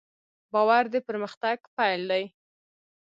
[0.53, 2.23] باور د پرمختګ پیل دی.